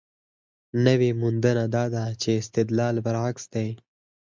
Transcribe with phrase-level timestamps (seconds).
[0.85, 3.67] نوې موندنه دا ده چې استدلال برعکس دی.